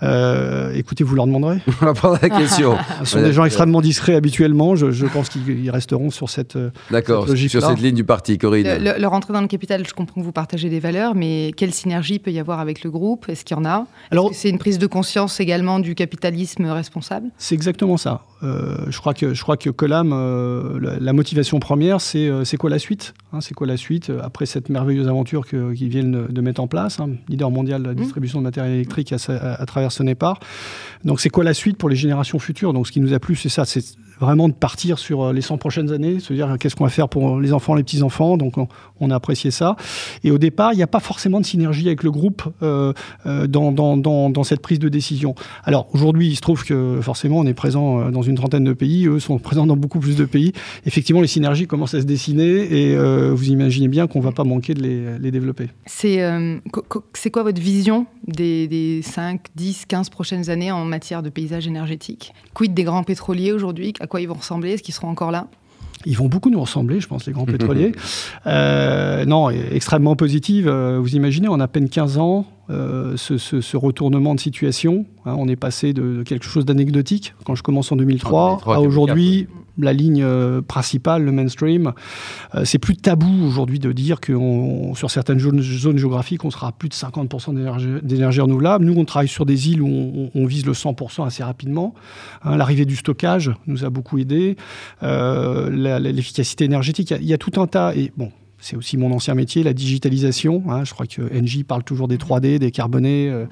Euh, 0.03 0.71
écoutez, 0.75 1.03
vous 1.03 1.15
leur 1.15 1.25
demanderez. 1.25 1.59
On 1.81 1.85
va 1.85 1.94
prendre 1.94 2.19
la 2.21 2.29
question. 2.29 2.75
Ce 2.99 3.05
sont 3.05 3.21
des 3.21 3.33
gens 3.33 3.45
extrêmement 3.45 3.81
discrets 3.81 4.15
habituellement. 4.15 4.75
Je, 4.75 5.05
pense 5.07 5.29
qu'ils 5.29 5.69
resteront 5.71 6.11
sur 6.11 6.29
cette, 6.29 6.55
euh, 6.55 6.69
D'accord, 6.91 7.27
sur 7.27 7.61
cette 7.61 7.79
ligne 7.79 7.95
du 7.95 8.03
parti, 8.03 8.38
Corinne. 8.38 8.83
Le, 8.83 8.99
leur 8.99 9.13
entrée 9.13 9.33
dans 9.33 9.41
le 9.41 9.47
capital, 9.47 9.85
je 9.88 9.94
comprends 9.94 10.21
que 10.21 10.25
vous 10.25 10.31
partagez 10.31 10.69
des 10.69 10.79
valeurs, 10.79 11.15
mais 11.15 11.51
quelle 11.55 11.73
synergie 11.73 12.19
peut 12.19 12.31
y 12.31 12.39
avoir 12.39 12.59
avec 12.59 12.83
le 12.83 12.91
groupe? 12.91 13.27
Est-ce 13.29 13.44
qu'il 13.44 13.57
y 13.57 13.59
en 13.59 13.65
a? 13.65 13.88
Alors, 14.11 14.31
c'est 14.33 14.49
une 14.49 14.59
prise 14.59 14.77
de 14.77 14.88
conscience 14.88 15.39
également 15.39 15.79
du 15.79 15.95
capitalisme 15.95 16.65
responsable? 16.65 17.29
C'est 17.38 17.55
exactement 17.55 17.97
ça. 17.97 18.21
Euh, 18.44 18.77
je 18.89 18.99
crois 18.99 19.15
que 19.15 19.33
je 19.33 19.41
crois 19.41 19.57
que 19.57 19.71
Colam, 19.71 20.09
la, 20.79 21.13
motivation 21.13 21.59
première, 21.59 22.01
c'est 22.01 22.29
c'est 22.44 22.57
quoi 22.57 22.69
la 22.69 22.77
suite 22.77 23.15
hein, 23.33 23.41
C'est 23.41 23.55
quoi 23.55 23.65
la 23.65 23.77
suite 23.77 24.11
après 24.21 24.45
cette 24.45 24.69
merveilleuse 24.69 25.07
aventure 25.07 25.47
qu'ils 25.47 25.89
viennent 25.89 26.27
de 26.27 26.41
mettre 26.41 26.61
en 26.61 26.67
place, 26.67 26.99
hein, 26.99 27.09
leader 27.29 27.49
mondial 27.49 27.81
de 27.81 27.88
la 27.88 27.94
mmh. 27.94 27.97
distribution 27.97 28.39
de 28.39 28.44
matériel 28.44 28.75
électrique 28.75 29.11
à, 29.11 29.17
à, 29.29 29.61
à 29.61 29.65
travers 29.65 29.87
ce 29.92 30.04
n'est 30.04 30.16
pas. 30.16 30.39
Donc 31.06 31.22
c'est 31.22 31.30
quoi 31.30 31.44
la 31.44 31.54
suite 31.54 31.78
pour 31.78 31.89
les 31.89 31.95
générations 31.95 32.39
futures? 32.39 32.74
Donc 32.74 32.88
ce 32.88 32.92
qui 32.92 33.00
nous 33.00 33.13
a 33.13 33.19
plu, 33.19 33.36
c'est 33.36 33.50
ça, 33.50 33.66
c'est 33.66 33.84
vraiment 34.19 34.50
de 34.50 34.54
partir 34.54 35.00
sur 35.00 35.24
euh, 35.24 35.34
les 35.34 35.42
100 35.42 35.57
prochaines 35.57 35.92
années, 35.92 36.19
se 36.19 36.34
dire 36.34 36.56
qu'est-ce 36.60 36.75
qu'on 36.75 36.86
va 36.86 36.89
faire 36.89 37.10
pour 37.10 37.39
les 37.39 37.54
enfants, 37.54 37.75
les 37.75 37.84
petits-enfants? 37.84 38.38
Donc 38.38 38.56
on, 39.00 39.12
a 39.12 39.16
apprécié 39.16 39.51
ça. 39.51 39.75
Et 40.24 40.31
au 40.31 40.38
départ, 40.38 40.74
il 40.74 40.78
n'y 40.78 40.84
a 40.84 40.88
pas 40.88 41.00
forcément 41.00 41.39
de 41.39 41.45
synergie 41.45 41.88
avec 41.88 42.04
le 42.04 42.12
groupe 42.12 42.44
euh, 42.62 42.94
euh, 43.25 43.48
dans, 43.48 44.44
cette 44.44 44.62
prise 44.62 44.80
de 44.80 44.89
décision. 44.89 45.36
Alors 45.63 45.88
aujourd'hui, 45.94 46.28
il 46.28 46.36
se 46.36 46.42
trouve 46.42 46.63
que 46.66 47.00
forcément, 47.01 47.40
on 47.40 47.45
est 47.45 47.54
présent 47.54 48.10
dans 48.12 48.22
une 48.22 48.36
trentaine 48.36 48.63
de 48.63 48.74
pays, 48.74 49.07
eux 49.07 49.19
sont 49.19 49.38
présents 49.40 49.66
dans 49.66 49.78
beaucoup 49.78 50.00
plus 50.00 50.16
de 50.16 50.25
pays. 50.25 50.51
Effectivement, 50.86 51.22
les 51.22 51.28
synergies 51.28 51.68
commencent 51.68 51.94
à 51.94 52.01
se 52.01 52.06
dessiner 52.06 52.45
et 52.45 52.98
vous 52.98 53.50
imaginez 53.50 53.88
bien 53.88 54.07
qu'on 54.07 54.19
ne 54.19 54.24
va 54.24 54.31
pas 54.31 54.44
manquer 54.44 54.74
de 54.74 54.81
les, 54.81 55.31
développer. 55.31 55.69
C'est 55.86 56.19
c'est 57.13 57.31
quoi 57.31 57.44
votre 57.44 57.62
vision 57.62 58.06
des, 58.28 58.68
des 58.68 59.01
5, 59.01 59.42
10, 59.56 59.76
15 59.85 60.09
prochaines 60.09 60.50
années 60.50 60.71
en 60.71 60.85
matière 60.85 61.21
de 61.21 61.29
paysage 61.29 61.68
énergétique 61.68 62.33
Quid 62.53 62.74
des 62.74 62.83
grands 62.83 63.03
pétroliers 63.03 63.51
aujourd'hui? 63.51 63.94
À 64.00 64.07
quoi 64.07 64.21
ils 64.21 64.27
vont 64.27 64.35
ressembler? 64.35 64.74
Est-ce 64.74 64.83
qu'ils 64.83 64.94
seront 64.94 65.09
encore 65.09 65.31
là? 65.31 65.47
Ils 66.06 66.15
vont 66.15 66.27
beaucoup 66.27 66.50
nous 66.50 66.62
ressembler, 66.62 67.00
je 67.00 67.07
pense, 67.07 67.25
les 67.25 67.33
grands 67.33 67.45
pétroliers. 67.45 67.91
Euh, 68.45 69.25
non, 69.25 69.50
extrêmement 69.50 70.15
positive. 70.15 70.68
Euh, 70.68 71.00
vous 71.00 71.15
imaginez, 71.15 71.47
on 71.47 71.59
a 71.59 71.65
à 71.65 71.68
peine 71.68 71.89
15 71.89 72.18
ans, 72.18 72.45
euh, 72.69 73.16
ce, 73.16 73.78
retournement 73.78 74.36
de 74.36 74.40
situation. 74.40 75.06
Hein, 75.25 75.36
on 75.38 75.48
est 75.48 75.56
passé 75.56 75.94
de, 75.94 76.24
quelque 76.24 76.46
chose 76.46 76.66
d'anecdotique 76.66 77.34
quand 77.46 77.56
je 77.56 77.64
commence 77.64 77.92
en 77.92 77.96
2003, 77.96 78.62
à 78.66 78.81
aujourd'hui 78.81 79.48
la 79.80 79.94
ligne 79.94 80.24
euh, 80.24 80.62
principale, 80.62 81.24
le 81.24 81.31
mainstream. 81.31 81.94
Euh, 82.56 82.66
c'est 82.66 82.80
plus 82.80 82.98
tabou 82.98 83.46
aujourd'hui 83.46 83.80
de 83.80 83.92
dire 83.92 84.19
que 84.19 84.34
sur 84.96 85.12
certaines 85.12 85.40
zones, 85.40 85.62
géographiques, 85.62 86.44
on 86.44 86.52
sera 86.52 86.69
à 86.69 86.72
plus 86.72 86.90
de 86.90 86.94
50% 86.94 88.02
d'énergie 88.02 88.42
renouvelable. 88.42 88.86
Nous, 88.86 89.00
on 89.00 89.06
travaille 89.06 89.28
sur 89.28 89.46
des 89.46 89.69
îles 89.69 89.81
où 89.81 90.30
on, 90.34 90.46
vise 90.46 90.66
le 90.66 90.74
100% 90.74 91.25
assez 91.25 91.44
rapidement. 91.44 91.94
Hein, 92.44 92.58
l'arrivée 92.58 92.86
du 92.86 92.96
stockage 92.96 93.52
nous 93.68 93.86
a 93.86 93.90
beaucoup 93.90 94.18
aidé. 94.18 94.58
L'efficacité 95.02 96.66
énergétique, 96.66 97.12
il 97.12 97.24
y, 97.24 97.30
y, 97.30 97.34
a 97.34 97.38
tout 97.38 97.62
un 97.62 97.68
tas. 97.68 97.96
Et 97.96 98.12
bon, 98.18 98.31
c'est 98.59 98.75
aussi 98.75 98.98
mon 98.98 99.12
ancien 99.12 99.36
métier, 99.36 99.63
la 99.63 99.74
digitalisation. 99.74 100.63
Hein. 100.69 100.83
je 100.83 100.94
crois 100.94 101.06
que 101.06 101.21
NJ 101.21 101.63
parle 101.63 101.83
toujours 101.83 102.07
des 102.07 102.18
3D, 102.18 102.57
des 102.57 102.71
carbonés, 102.71 103.30
euh, 103.30 103.45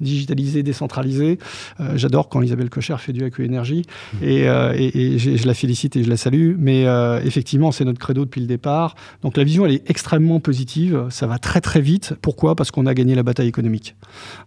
digitalisés, 0.00 0.62
décentralisés. 0.62 1.38
Euh, 1.80 1.92
j'adore 1.96 2.28
quand 2.28 2.42
Isabelle 2.42 2.70
Cocher 2.70 2.96
fait 2.98 3.12
du 3.12 3.24
AQ 3.24 3.44
Énergie 3.44 3.84
et, 4.22 4.48
euh, 4.48 4.72
je, 4.74 5.46
la 5.46 5.54
félicite 5.54 5.96
et 5.96 6.04
je 6.04 6.10
la 6.10 6.16
salue. 6.16 6.54
Mais 6.58 6.84
effectivement, 7.24 7.72
c'est 7.72 7.84
notre 7.84 7.98
credo 7.98 8.24
depuis 8.24 8.40
le 8.40 8.46
départ. 8.46 8.94
Donc 9.22 9.36
la 9.36 9.44
vision, 9.44 9.66
elle 9.66 9.72
est 9.72 9.90
extrêmement 9.90 10.40
positive. 10.40 11.06
Ça 11.10 11.26
va 11.26 11.38
très 11.38 11.60
très 11.60 11.80
vite. 11.80 12.14
Pourquoi? 12.22 12.54
Parce 12.54 12.70
qu'on 12.70 12.86
a 12.86 12.94
gagné 12.94 13.14
la 13.14 13.22
bataille 13.22 13.48
économique. 13.48 13.96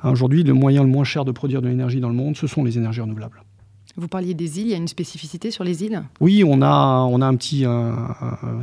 Hein, 0.03 0.12
aujourd'hui, 0.12 0.44
le 0.44 0.53
moyen 0.53 0.83
le 0.83 0.89
moins 0.89 1.03
cher 1.03 1.25
de 1.25 1.31
produire 1.31 1.62
de 1.62 1.67
l'énergie 1.67 2.00
dans 2.00 2.09
le 2.09 2.15
monde, 2.15 2.38
ce 2.38 2.47
sont 2.47 2.63
les 2.63 2.77
énergies 2.77 3.01
renouvelables. 3.01 3.41
Vous 3.97 4.07
parliez 4.07 4.33
des 4.33 4.59
îles, 4.59 4.68
il 4.68 4.71
y 4.71 4.74
a 4.74 4.77
une 4.77 4.88
spécificité 4.88 5.51
sur 5.51 5.63
les 5.63 5.83
îles? 5.83 6.03
Oui, 6.19 6.44
on 6.45 6.62
a, 6.62 7.07
on 7.09 7.21
a 7.21 7.25
un 7.25 7.36
petit, 7.36 7.65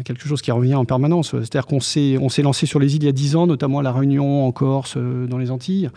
quelque 0.04 0.28
chose 0.28 0.42
qui 0.42 0.50
revient 0.50 0.74
en 0.74 0.84
permanence. 0.84 1.30
C'est-à-dire 1.30 1.66
qu'on 1.66 1.80
s'est, 1.80 2.18
on 2.20 2.28
s'est 2.28 2.42
lancé 2.42 2.66
sur 2.66 2.78
les 2.78 2.96
îles 2.96 3.02
il 3.02 3.06
y 3.06 3.08
a 3.08 3.12
10 3.12 3.36
ans, 3.36 3.46
notamment 3.46 3.80
à 3.80 3.82
La 3.82 3.92
Réunion, 3.92 4.46
en 4.46 4.52
Corse, 4.52 4.94
euh, 4.96 5.26
dans 5.26 5.38
les 5.38 5.50
Antilles. 5.50 5.90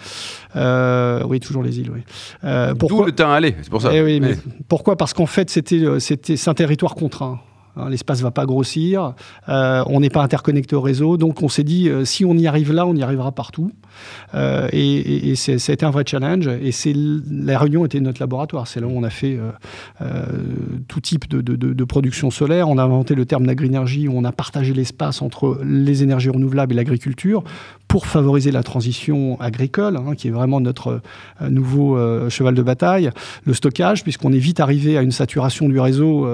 Euh, 0.56 1.24
oui, 1.28 1.40
toujours 1.40 1.64
les 1.64 1.80
îles, 1.80 1.92
oui. 1.94 2.02
Euh, 2.44 2.74
pourquoi... 2.74 3.06
le 3.06 3.12
temps 3.12 3.32
aller, 3.32 3.56
c'est 3.62 3.70
pour 3.70 3.82
ça. 3.82 3.92
Eh 3.94 4.02
oui, 4.02 4.20
mais 4.20 4.38
pourquoi? 4.68 4.96
Parce 4.96 5.14
qu'en 5.14 5.26
fait, 5.26 5.50
c'était, 5.50 6.00
c'était, 6.00 6.38
c'est 6.38 6.50
un 6.50 6.54
territoire 6.54 6.96
contraint. 6.96 7.40
Hein, 7.78 7.90
l'espace 7.90 8.22
va 8.22 8.32
pas 8.32 8.46
grossir, 8.46 9.16
euh, 9.50 9.84
on 9.88 10.00
n'est 10.00 10.10
pas 10.10 10.24
interconnecté 10.24 10.76
au 10.76 10.82
réseau, 10.82 11.18
donc 11.18 11.44
on 11.44 11.50
s'est 11.50 11.64
dit 11.64 11.90
euh, 11.90 12.06
si 12.06 12.24
on 12.24 12.34
y 12.36 12.48
arrive 12.48 12.72
là, 12.72 12.86
on 12.86 12.96
y 12.96 13.04
arrivera 13.04 13.34
partout. 13.34 13.72
Euh, 14.34 14.68
et, 14.72 15.32
et, 15.32 15.34
a 15.34 15.88
un 15.88 15.92
vrai 15.92 16.04
challenge. 16.06 16.48
Et 16.48 16.72
c'est 16.72 16.94
la 16.96 17.58
Réunion 17.58 17.86
était 17.86 18.00
notre 18.00 18.22
laboratoire. 18.22 18.68
C'est 18.68 18.82
là 18.82 18.88
où 18.88 18.92
on 18.94 19.04
a 19.04 19.10
fait 19.10 19.38
tout 20.88 21.00
type 21.00 21.30
de, 21.30 21.84
production 21.84 22.30
solaire. 22.30 22.68
On 22.70 22.78
a 22.78 22.84
inventé 22.84 23.16
le 23.16 23.26
terme 23.26 23.46
d'agriénergie, 23.46 24.08
on 24.10 24.24
a 24.26 24.32
partagé 24.32 24.74
l'espace 24.74 25.22
entre 25.22 25.60
les 25.64 26.04
énergies 26.04 26.30
renouvelables 26.30 26.74
et 26.74 26.76
l'agriculture 26.76 27.44
pour 27.88 28.08
favoriser 28.08 28.52
la 28.52 28.64
transition 28.64 29.40
agricole, 29.40 29.98
hein, 29.98 30.16
qui 30.16 30.28
est 30.28 30.32
vraiment 30.32 30.60
notre 30.60 31.02
nouveau 31.42 31.98
cheval 32.30 32.56
de 32.56 32.64
bataille. 32.64 33.12
Le 33.46 33.54
stockage, 33.54 34.04
puisqu'on 34.04 34.34
est 34.34 34.40
vite 34.40 34.60
arrivé 34.60 34.98
à 34.98 35.02
une 35.02 35.12
saturation 35.12 35.70
du 35.70 35.80
réseau 35.80 36.28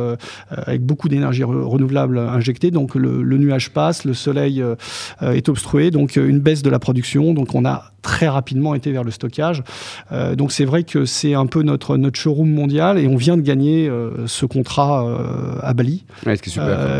avec 0.49 0.83
beaucoup 0.83 1.09
d'énergie 1.09 1.30
renouvelable 1.39 2.17
injectée. 2.17 2.71
Donc 2.71 2.95
le, 2.95 3.37
nuage 3.37 3.71
passe, 3.71 4.05
le 4.05 4.13
soleil 4.13 4.61
euh, 4.61 4.75
est 5.21 5.49
obstrué, 5.49 5.91
donc 5.91 6.17
euh, 6.17 6.27
une 6.27 6.39
baisse 6.39 6.61
de 6.61 6.69
la 6.69 6.79
production. 6.79 7.33
Donc 7.33 7.55
on 7.55 7.65
a 7.65 7.91
très 8.01 8.27
rapidement 8.27 8.75
été 8.75 8.91
vers 8.91 9.03
le 9.03 9.11
stockage. 9.11 9.63
Euh, 10.11 10.35
donc 10.35 10.51
c'est 10.51 10.65
vrai 10.65 10.83
que 10.83 11.05
c'est 11.05 11.33
un 11.33 11.45
peu 11.45 11.63
notre, 11.63 11.97
notre 11.97 12.19
showroom 12.19 12.49
mondial 12.49 12.97
et 12.97 13.07
on 13.07 13.15
vient 13.15 13.37
de 13.37 13.41
gagner 13.41 13.89
ce 14.25 14.45
contrat 14.45 15.05
à 15.61 15.73
Bali, 15.73 16.03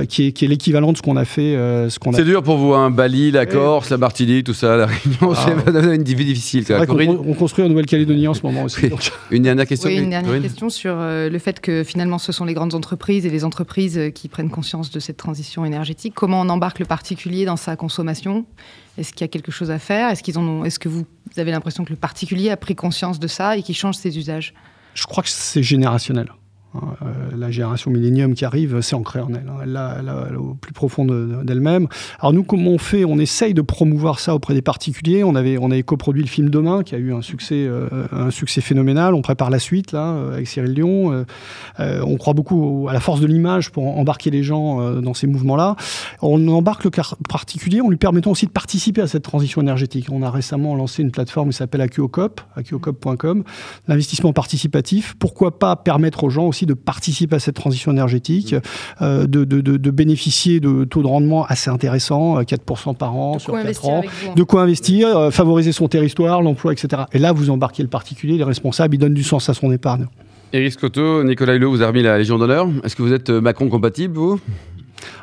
qui 0.07 0.27
est, 0.27 0.31
qui 0.31 0.45
est 0.45 0.47
l'équivalent 0.47 0.91
de 0.91 0.97
ce 0.97 1.01
qu'on 1.01 1.17
a 1.17 1.25
fait. 1.25 1.55
ce 1.89 1.99
qu'on 1.99 2.11
c'est 2.11 2.23
dur 2.23 2.43
pour 2.43 2.57
vous, 2.57 2.73
hein, 2.73 2.89
Bali, 2.89 3.31
la 3.31 3.45
Corse, 3.45 3.89
la 3.89 3.97
Martinique, 3.97 4.45
tout 4.45 4.53
ça, 4.53 4.75
la 4.75 4.85
Réunion, 4.85 5.33
ah. 5.35 5.55
c'est 5.65 5.95
une 5.95 6.03
difficile. 6.03 6.65
C'est 6.65 6.75
on, 6.89 7.33
construit 7.33 7.65
en 7.65 7.69
Nouvelle-Calédonie 7.69 8.27
en 8.27 8.33
ce 8.33 8.43
moment 8.43 8.63
aussi. 8.63 8.89
Une 9.31 9.43
dernière 9.43 9.65
question. 9.65 9.89
Oui, 9.89 9.97
une 9.97 10.09
dernière 10.09 10.41
question 10.41 10.69
sur 10.69 10.95
le 10.97 11.39
fait 11.39 11.59
que 11.59 11.83
finalement 11.83 12.17
ce 12.17 12.31
sont 12.31 12.45
les 12.45 12.53
grandes 12.53 12.75
entreprises 12.75 13.25
et 13.25 13.29
les 13.29 13.43
entreprises 13.43 13.99
qui 14.13 14.27
prennent 14.27 14.49
conscience 14.49 14.91
de 14.91 14.99
cette 14.99 15.17
transition 15.17 15.65
énergétique. 15.65 16.13
Comment 16.15 16.41
on 16.41 16.49
embarque 16.49 16.79
le 16.79 16.85
particulier 16.85 17.45
dans 17.45 17.57
sa 17.57 17.75
consommation? 17.75 18.45
Est-ce 18.97 19.13
qu'il 19.13 19.21
y 19.21 19.23
a 19.25 19.27
quelque 19.29 19.51
chose 19.51 19.71
à 19.71 19.79
faire? 19.79 20.09
Est-ce 20.09 20.23
qu'ils 20.23 20.37
ont 20.37 20.65
Est-ce 20.65 20.79
que 20.79 20.89
vous 20.89 21.05
avez 21.37 21.51
l'impression 21.51 21.85
que 21.85 21.91
le 21.91 21.95
particulier 21.95 22.49
a 22.49 22.57
pris 22.57 22.75
conscience 22.75 23.19
de 23.19 23.27
ça 23.27 23.57
et 23.57 23.63
qu'il 23.63 23.75
change 23.75 23.95
ses 23.95 24.17
usages? 24.17 24.53
Je 24.93 25.05
crois 25.05 25.23
que 25.23 25.29
c'est 25.29 25.63
générationnel. 25.63 26.29
Euh, 26.75 27.35
la 27.35 27.51
génération 27.51 27.91
millénium 27.91 28.33
qui 28.33 28.45
arrive, 28.45 28.79
c'est 28.81 28.95
ancré 28.95 29.19
en 29.19 29.29
elle. 29.29 29.49
Hein. 29.49 29.59
Elle 29.63 29.73
l'a 29.73 30.27
au 30.39 30.53
plus 30.53 30.73
profond 30.73 31.05
d'elle-même. 31.05 31.87
Alors 32.19 32.33
nous, 32.33 32.43
comment 32.43 32.71
on 32.71 32.77
fait? 32.77 33.03
On 33.03 33.19
essaye 33.19 33.53
de 33.53 33.61
promouvoir 33.61 34.19
ça 34.19 34.35
auprès 34.35 34.53
des 34.53 34.61
particuliers. 34.61 35.23
On 35.23 35.35
avait, 35.35 35.57
on 35.57 35.69
avait 35.71 35.83
coproduit 35.83 36.23
le 36.23 36.29
film 36.29 36.49
Demain, 36.49 36.83
qui 36.83 36.95
a 36.95 36.97
eu 36.97 37.13
un 37.13 37.21
succès, 37.21 37.65
euh, 37.67 37.87
un 38.11 38.31
succès 38.31 38.61
phénoménal. 38.61 39.13
On 39.13 39.21
prépare 39.21 39.49
la 39.49 39.59
suite 39.59 39.91
là 39.91 40.13
euh, 40.13 40.33
avec 40.33 40.47
Cyril 40.47 40.73
Dion. 40.73 41.25
on 41.79 42.17
croit 42.17 42.33
beaucoup 42.33 42.87
à 42.89 42.93
la 42.93 42.99
force 42.99 43.19
de 43.19 43.27
l'image 43.27 43.71
pour 43.71 43.97
embarquer 43.97 44.29
les 44.29 44.43
gens 44.43 45.01
dans 45.01 45.13
ces 45.13 45.27
mouvements-là. 45.27 45.75
On 46.21 46.47
embarque 46.47 46.85
le 46.85 46.91
particulier 47.27 47.81
en 47.81 47.89
lui 47.89 47.97
permettant 47.97 48.31
aussi 48.31 48.45
de 48.45 48.51
participer 48.51 49.01
à 49.01 49.07
cette 49.07 49.23
transition 49.23 49.61
énergétique. 49.61 50.07
On 50.11 50.21
a 50.21 50.29
récemment 50.29 50.75
lancé 50.75 51.01
une 51.01 51.11
plateforme 51.11 51.49
qui 51.49 51.57
s'appelle 51.57 51.81
AQOCOP, 51.81 52.41
AQOCOP.com, 52.55 53.43
l'investissement 53.87 54.33
participatif. 54.33 55.15
Pourquoi 55.19 55.59
pas 55.59 55.75
permettre 55.75 56.23
aux 56.23 56.29
gens 56.29 56.47
aussi 56.47 56.60
de 56.65 56.73
participer 56.73 57.35
à 57.35 57.39
cette 57.39 57.55
transition 57.55 57.91
énergétique, 57.91 58.55
euh, 59.01 59.27
de, 59.27 59.43
de, 59.43 59.61
de, 59.61 59.91
bénéficier 59.91 60.59
de 60.59 60.83
taux 60.83 61.01
de 61.01 61.07
rendement 61.07 61.45
assez 61.45 61.69
intéressants, 61.69 62.41
4% 62.41 62.89
euh, 62.89 62.93
par 62.93 63.15
an 63.15 63.39
sur 63.39 63.53
4 63.53 63.85
ans, 63.85 64.01
hein. 64.05 64.33
de 64.35 64.43
quoi 64.43 64.61
investir, 64.61 65.15
euh, 65.17 65.31
favoriser 65.31 65.71
son 65.71 65.87
territoire, 65.87 66.41
l'emploi, 66.41 66.73
etc. 66.73 67.03
Et 67.13 67.19
là, 67.19 67.31
vous 67.31 67.49
embarquez 67.49 67.83
le 67.83 67.89
particulier, 67.89 68.37
les 68.37 68.43
responsables, 68.43 68.95
il 68.95 68.97
donne 68.97 69.13
du 69.13 69.23
sens 69.23 69.49
à 69.49 69.53
son 69.53 69.71
épargne. 69.71 70.07
Éric 70.53 70.73
Scotto, 70.73 71.23
Nicolas 71.23 71.55
Hulot, 71.55 71.69
vous 71.69 71.81
avez 71.81 71.87
remis 71.87 72.03
la 72.03 72.17
Légion 72.17 72.37
d'honneur. 72.37 72.67
Est-ce 72.83 72.95
que 72.95 73.01
vous 73.01 73.13
êtes 73.13 73.29
Macron 73.29 73.69
compatible, 73.69 74.15
vous? 74.15 74.39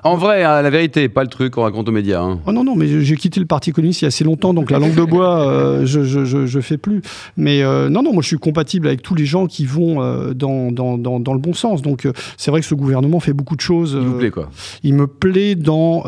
En 0.05 0.17
vrai, 0.17 0.45
hein, 0.45 0.62
la 0.62 0.71
vérité, 0.71 1.09
pas 1.09 1.23
le 1.23 1.28
truc 1.28 1.55
qu'on 1.55 1.62
raconte 1.62 1.88
aux 1.88 1.93
médias. 1.93 2.21
Hein. 2.21 2.40
Oh 2.47 2.52
non, 2.52 2.64
non, 2.64 2.76
mais 2.76 3.02
j'ai 3.02 3.17
quitté 3.17 3.40
le 3.40 3.47
Parti 3.47 3.73
communiste 3.73 4.02
il 4.02 4.05
y 4.05 4.07
a 4.07 4.09
assez 4.09 4.25
longtemps, 4.25 4.55
donc 4.55 4.71
la 4.71 4.78
langue 4.78 4.95
de 4.95 5.02
bois, 5.02 5.40
euh, 5.40 5.87
je, 5.87 6.02
je, 6.05 6.61
fais 6.61 6.78
plus. 6.78 7.02
Mais 7.37 7.62
euh, 7.62 7.88
non, 7.88 8.02
non, 8.02 8.12
moi 8.12 8.23
je 8.23 8.28
suis 8.28 8.38
compatible 8.38 8.87
avec 8.87 9.02
tous 9.02 9.14
les 9.14 9.26
gens 9.26 9.47
qui 9.47 9.64
vont 9.64 10.02
euh, 10.02 10.35
dans, 10.35 10.71
dans, 10.71 10.99
dans, 10.99 11.33
le 11.33 11.38
bon 11.38 11.52
sens. 11.52 11.83
Donc 11.83 12.07
c'est 12.37 12.50
vrai 12.50 12.61
que 12.61 12.67
ce 12.67 12.75
gouvernement 12.75 13.21
fait 13.21 13.33
beaucoup 13.33 13.57
de 13.57 13.61
choses. 13.61 13.97
il 14.00 14.07
vous 14.07 14.19
plaît 14.19 14.31
quoi 14.31 14.50
Il 14.83 14.95
me 14.95 15.07
plaît 15.07 15.55
dans 15.55 16.05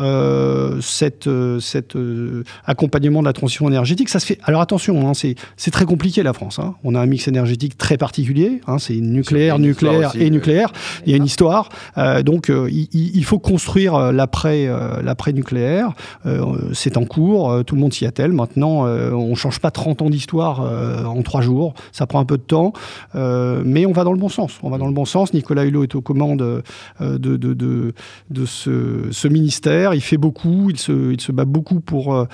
cette, 0.81 1.29
cet 1.59 1.97
accompagnement 2.65 3.21
de 3.21 3.25
la 3.25 3.33
transition 3.33 3.67
énergétique. 3.67 4.09
Ça 4.09 4.19
se 4.19 4.25
fait. 4.25 4.37
Alors 4.43 4.61
attention, 4.61 5.09
hein, 5.09 5.13
c'est 5.13 5.71
très 5.71 5.85
compliqué 5.85 6.23
la 6.23 6.33
France. 6.33 6.59
Hein. 6.59 6.75
On 6.83 6.95
a 6.95 6.99
un 6.99 7.05
mix 7.05 7.27
énergétique 7.27 7.77
très 7.77 7.97
particulier. 7.97 8.61
c'est 8.79 8.95
nucléaire, 8.95 9.59
nucléaire 9.59 10.11
et 10.15 10.29
nucléaire. 10.29 10.71
Il 11.05 11.11
y 11.11 11.13
a 11.13 11.17
une 11.17 11.25
histoire. 11.25 11.69
donc 12.23 12.49
il, 12.49 12.87
il 12.93 13.23
faut 13.23 13.39
construire 13.39 13.80
euh, 13.89 14.11
l'après 14.11 14.67
euh, 14.67 15.01
l'après 15.01 15.33
nucléaire. 15.33 15.93
Euh, 16.25 16.71
c'est 16.73 16.97
en 16.97 17.05
cours, 17.05 17.63
tout 17.65 17.75
le 17.75 17.81
monde 17.81 17.93
s'y 17.93 18.05
attelle. 18.05 18.31
Maintenant, 18.31 18.85
on 18.85 19.35
change 19.35 19.59
pas 19.59 19.71
30 19.71 20.01
ans 20.01 20.09
d'histoire 20.09 20.61
en 20.61 21.21
trois 21.21 21.41
jours. 21.41 21.73
Ça 21.91 22.05
prend 22.05 22.19
un 22.19 22.25
peu 22.25 22.37
de 22.37 22.43
temps, 22.43 22.73
mais 23.13 23.85
on 23.85 23.91
va 23.91 24.03
dans 24.03 24.13
le 24.13 24.19
bon 24.19 24.29
sens. 24.29 24.59
On 24.63 24.69
va 24.69 24.77
dans 24.77 24.87
le 24.87 24.93
bon 24.93 25.05
sens. 25.05 25.33
Nicolas 25.33 25.65
Hulot 25.65 25.83
est 25.83 25.95
aux 25.95 26.01
commandes 26.01 26.63
de, 26.99 27.17
de, 27.17 27.53
de, 28.29 28.45
ce, 28.45 29.27
ministère. 29.27 29.93
Il 29.93 30.01
fait 30.01 30.17
beaucoup, 30.17 30.69
il 30.69 30.77
se, 30.77 31.11
il 31.11 31.21
se 31.21 31.31
bat 31.31 31.45
beaucoup 31.45 31.79
pour 31.79 32.25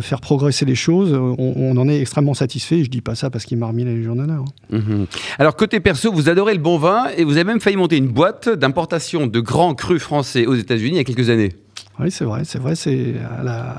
faire 0.00 0.20
progresser 0.20 0.64
les 0.64 0.74
choses. 0.74 1.12
On, 1.12 1.76
en 1.76 1.88
est 1.88 2.00
extrêmement 2.00 2.34
satisfait. 2.34 2.84
Je 2.84 2.90
dis 2.90 3.00
pas 3.00 3.14
ça 3.14 3.30
parce 3.30 3.44
qu'il 3.44 3.58
m'a 3.58 3.66
remis 3.66 3.84
la 3.84 3.92
Légion 3.92 4.16
d'honneur. 4.16 4.44
Hein. 4.72 4.78
Mhm. 4.78 5.06
Alors, 5.38 5.56
côté 5.56 5.80
perso, 5.80 6.12
vous 6.12 6.28
adorez 6.28 6.54
le 6.54 6.60
bon 6.60 6.78
vin 6.78 7.06
et 7.16 7.24
vous 7.24 7.32
avez 7.32 7.44
même 7.44 7.60
failli 7.60 7.76
monter 7.76 7.96
une 7.96 8.08
boîte 8.08 8.48
d'importation 8.48 9.26
de 9.26 9.40
grands 9.40 9.74
crus 9.74 10.02
français 10.02 10.46
aux 10.46 10.54
États-Unis 10.54 10.91
il 10.92 10.96
y 10.96 11.00
a 11.00 11.04
quelques 11.04 11.30
années. 11.30 11.50
Oui, 12.00 12.10
c'est 12.10 12.24
vrai, 12.24 12.42
c'est 12.44 12.58
vrai. 12.58 12.74
C'est 12.74 13.14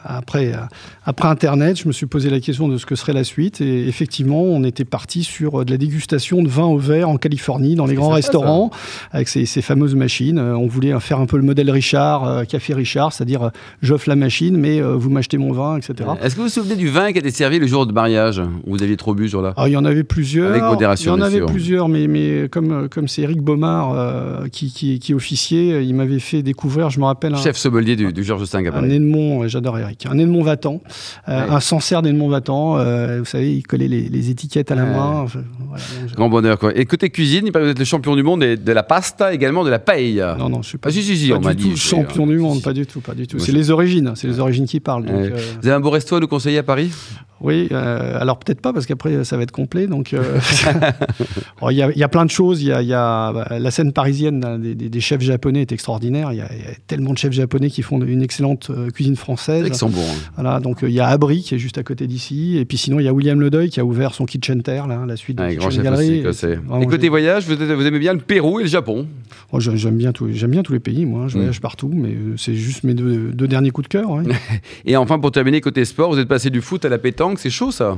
après, 0.05 0.53
après 1.05 1.27
Internet, 1.27 1.79
je 1.79 1.87
me 1.87 1.93
suis 1.93 2.05
posé 2.05 2.29
la 2.29 2.39
question 2.39 2.67
de 2.67 2.77
ce 2.77 2.85
que 2.85 2.95
serait 2.95 3.13
la 3.13 3.23
suite, 3.23 3.61
et 3.61 3.87
effectivement, 3.87 4.41
on 4.43 4.63
était 4.63 4.85
parti 4.85 5.23
sur 5.23 5.61
euh, 5.61 5.65
de 5.65 5.71
la 5.71 5.77
dégustation 5.77 6.41
de 6.41 6.47
vin 6.47 6.65
au 6.65 6.77
verre 6.77 7.09
en 7.09 7.17
Californie, 7.17 7.75
dans 7.75 7.85
les 7.85 7.95
grands 7.95 8.09
restaurants, 8.09 8.71
avec 9.11 9.27
ces, 9.27 9.45
fameuses 9.61 9.95
machines. 9.95 10.37
Euh, 10.37 10.57
on 10.57 10.67
voulait 10.67 10.97
faire 10.99 11.19
un 11.19 11.25
peu 11.25 11.37
le 11.37 11.43
modèle 11.43 11.69
Richard, 11.69 12.25
euh, 12.25 12.43
café 12.43 12.73
Richard, 12.73 13.13
c'est-à-dire 13.13 13.51
j'offre 13.81 14.09
la 14.09 14.15
machine, 14.15 14.57
mais 14.57 14.81
vous 14.81 15.09
m'achetez 15.09 15.37
mon 15.37 15.51
vin, 15.51 15.77
etc. 15.77 16.09
Est-ce 16.21 16.35
que 16.35 16.41
vous 16.41 16.47
vous 16.47 16.53
souvenez 16.53 16.75
du 16.75 16.89
vin 16.89 17.11
qui 17.11 17.17
a 17.17 17.19
été 17.19 17.31
servi 17.31 17.59
le 17.59 17.67
jour 17.67 17.85
de 17.85 17.93
mariage 17.93 18.39
où 18.65 18.71
vous 18.71 18.83
aviez 18.83 18.97
trop 18.97 19.13
bu, 19.13 19.27
jour-là 19.27 19.53
ah, 19.57 19.67
Il 19.67 19.71
y 19.71 19.77
en 19.77 19.85
avait 19.85 20.03
plusieurs. 20.03 20.51
Avec 20.51 20.63
modération. 20.63 21.15
Il 21.15 21.19
y 21.19 21.21
en 21.21 21.25
avait 21.25 21.45
plusieurs, 21.45 21.89
mais, 21.89 22.07
mais 22.07 22.49
comme 22.49 22.89
comme 22.89 23.07
c'est 23.07 23.23
Eric 23.23 23.41
Baumard 23.41 24.49
qui, 24.51 24.99
qui, 24.99 25.13
officier, 25.13 25.81
il 25.81 25.95
m'avait 25.95 26.19
fait 26.19 26.43
découvrir, 26.43 26.89
je 26.89 26.99
me 26.99 27.05
rappelle. 27.05 27.35
Chef 27.37 27.57
sommelier 27.57 27.95
du, 27.95 28.02
du 28.11 28.23
Georges 28.23 28.43
V. 28.43 28.69
Un 28.73 28.89
Edmond, 28.89 29.47
j'adore 29.47 29.79
Eric, 29.79 30.05
un 30.05 30.17
Edmond 30.17 30.43
Vatan, 30.43 30.81
euh, 31.27 31.49
un 31.49 31.59
Sancerre 31.59 32.01
d'Edmond 32.01 32.29
Vatan. 32.29 32.77
Euh, 32.77 33.19
vous 33.19 33.25
savez, 33.25 33.55
il 33.55 33.63
collait 33.63 33.87
les, 33.87 34.29
étiquettes 34.29 34.71
à 34.71 34.75
la 34.75 34.85
main. 34.85 35.25
Grand 36.15 36.29
bonheur, 36.29 36.57
quoi. 36.57 36.75
Et 36.77 36.85
côté 36.85 37.09
cuisine, 37.09 37.49
vous 37.53 37.59
êtes 37.59 37.79
le 37.79 37.85
champion 37.85 38.15
du 38.15 38.23
monde 38.23 38.41
de 38.41 38.71
la 38.71 38.83
pasta, 38.83 39.33
également 39.33 39.63
de 39.63 39.69
la 39.69 39.79
paella. 39.79 40.35
Non, 40.37 40.49
non, 40.49 40.61
je 40.61 40.69
suis 40.69 40.77
pas, 40.77 40.89
ah, 40.89 40.91
si, 40.91 41.03
si, 41.03 41.17
si, 41.17 41.33
on 41.33 41.39
du 41.39 41.55
tout 41.55 41.77
champion 41.77 42.27
du 42.27 42.37
monde, 42.37 42.61
pas 42.61 42.73
du 42.73 42.85
tout, 42.85 43.01
pas 43.01 43.13
du 43.13 43.27
tout. 43.27 43.39
C'est 43.39 43.51
les 43.51 43.71
origines, 43.71 44.13
c'est 44.15 44.27
les 44.27 44.39
origines 44.39 44.65
qui 44.65 44.79
parlent. 44.79 45.05
Euh, 45.09 45.29
vous 45.61 45.67
avez 45.67 45.75
un 45.75 45.79
beau 45.79 45.89
resto 45.89 46.15
à 46.15 46.19
nous 46.19 46.27
conseiller 46.27 46.59
à 46.59 46.63
Paris? 46.63 46.91
Oui, 47.43 47.67
euh, 47.71 48.17
alors 48.19 48.39
peut-être 48.39 48.61
pas 48.61 48.71
parce 48.71 48.85
qu'après 48.85 49.23
ça 49.25 49.35
va 49.35 49.43
être 49.43 49.51
complet. 49.51 49.87
Donc 49.87 50.13
euh, 50.13 50.39
il 51.69 51.75
y, 51.75 52.03
a 52.03 52.07
plein 52.07 52.25
de 52.25 52.31
choses. 52.31 52.61
Il 52.61 52.67
y 52.67 52.93
a, 52.93 53.33
bah, 53.33 53.59
la 53.59 53.71
scène 53.71 53.91
parisienne 53.91 54.59
des, 54.61 55.01
chefs 55.01 55.21
japonais 55.21 55.61
est 55.61 55.71
extraordinaire. 55.73 56.31
Il 56.31 56.37
y, 56.37 56.41
a 56.41 56.49
tellement 56.87 57.11
de 57.11 57.17
chefs 57.17 57.33
japonais 57.33 57.69
qui 57.69 57.81
font 57.81 57.99
une 58.01 58.21
excellente 58.21 58.69
euh, 58.69 58.89
cuisine 58.89 59.17
française. 59.17 59.65
Ils 59.67 59.75
sont 59.75 59.89
bons. 59.89 60.01
Hein. 60.01 60.31
Voilà, 60.35 60.59
donc 60.61 60.79
il 60.83 60.91
y 60.91 61.01
a 61.01 61.07
Abri 61.07 61.41
qui 61.41 61.55
est 61.55 61.59
juste 61.59 61.77
à 61.77 61.83
côté 61.83 62.07
d'ici, 62.07 62.57
et 62.57 62.65
puis 62.65 62.77
sinon 62.77 62.99
il 62.99 63.05
y 63.05 63.07
a 63.07 63.13
William 63.13 63.39
Ledeuil 63.39 63.69
qui 63.69 63.79
a 63.79 63.85
ouvert 63.85 64.13
son 64.13 64.25
kitchen 64.25 64.63
terre 64.63 64.87
là, 64.87 65.03
la 65.05 65.17
suite 65.17 65.37
de 65.37 65.55
grand 65.55 65.69
chef 65.69 65.83
Galerie. 65.83 66.23
et 66.81 66.85
côté 66.85 67.09
voyage, 67.09 67.45
vous, 67.45 67.61
aimez 67.61 67.99
bien 67.99 68.13
le 68.13 68.19
Pérou 68.19 68.59
et 68.59 68.63
le 68.63 68.69
Japon 68.69 69.05
oh, 69.51 69.59
J'aime 69.59 69.97
bien, 69.97 70.11
bien 70.47 70.63
tous 70.63 70.73
les 70.73 70.79
pays. 70.79 71.05
Moi, 71.05 71.27
je 71.27 71.35
mm. 71.35 71.39
voyage 71.39 71.61
partout, 71.61 71.91
mais 71.93 72.15
c'est 72.37 72.55
juste 72.55 72.83
mes 72.83 72.93
deux, 72.93 73.47
derniers 73.47 73.71
coups 73.71 73.89
de 73.89 73.91
cœur. 73.91 74.09
et 74.85 74.95
enfin, 74.95 75.19
pour 75.19 75.31
terminer 75.31 75.59
côté 75.61 75.83
sport, 75.83 76.11
vous 76.11 76.19
êtes 76.19 76.27
passé 76.27 76.49
du 76.49 76.61
foot 76.61 76.85
à 76.85 76.89
la 76.89 76.97
pétanque. 76.97 77.32
C'est 77.39 77.49
chaud 77.49 77.71
ça 77.71 77.97